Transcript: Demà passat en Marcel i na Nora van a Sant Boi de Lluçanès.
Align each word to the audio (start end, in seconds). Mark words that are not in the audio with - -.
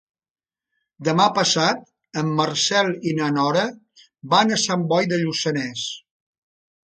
Demà 1.07 1.25
passat 1.35 1.83
en 2.21 2.31
Marcel 2.39 2.89
i 3.11 3.13
na 3.19 3.29
Nora 3.35 3.67
van 4.33 4.55
a 4.57 4.59
Sant 4.63 4.89
Boi 4.95 5.11
de 5.13 5.21
Lluçanès. 5.27 5.85